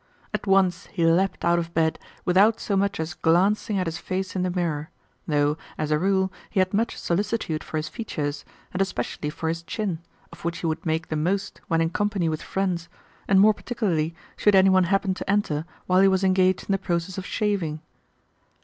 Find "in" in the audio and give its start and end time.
4.35-4.41, 11.81-11.91, 16.67-16.71